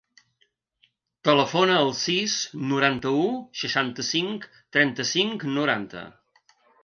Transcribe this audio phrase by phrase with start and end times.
[1.27, 2.37] Telefona al sis,
[2.71, 3.27] noranta-u,
[3.63, 6.05] seixanta-cinc, trenta-cinc, noranta.